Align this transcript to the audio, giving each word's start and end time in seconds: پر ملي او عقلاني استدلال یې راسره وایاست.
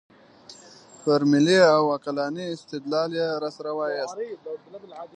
پر 1.01 1.21
ملي 1.31 1.57
او 1.75 1.83
عقلاني 1.95 2.45
استدلال 2.55 3.09
یې 3.19 3.27
راسره 3.43 3.71
وایاست. 3.77 4.17